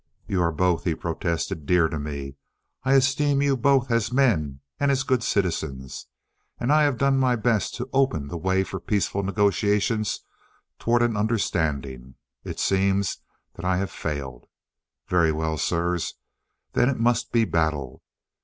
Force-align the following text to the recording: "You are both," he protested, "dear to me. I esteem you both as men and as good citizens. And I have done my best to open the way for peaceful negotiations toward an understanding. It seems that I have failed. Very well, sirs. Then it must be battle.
"You 0.25 0.41
are 0.41 0.51
both," 0.51 0.85
he 0.85 0.95
protested, 0.95 1.67
"dear 1.67 1.87
to 1.87 1.99
me. 1.99 2.35
I 2.83 2.93
esteem 2.95 3.43
you 3.43 3.55
both 3.55 3.91
as 3.91 4.11
men 4.11 4.61
and 4.79 4.89
as 4.89 5.03
good 5.03 5.21
citizens. 5.21 6.07
And 6.59 6.71
I 6.73 6.81
have 6.81 6.97
done 6.97 7.19
my 7.19 7.35
best 7.35 7.75
to 7.75 7.89
open 7.93 8.27
the 8.27 8.35
way 8.35 8.63
for 8.63 8.79
peaceful 8.79 9.21
negotiations 9.21 10.21
toward 10.79 11.03
an 11.03 11.15
understanding. 11.15 12.15
It 12.43 12.59
seems 12.59 13.19
that 13.53 13.63
I 13.63 13.77
have 13.77 13.91
failed. 13.91 14.47
Very 15.07 15.31
well, 15.31 15.59
sirs. 15.59 16.15
Then 16.73 16.89
it 16.89 16.97
must 16.99 17.31
be 17.31 17.45
battle. 17.45 18.01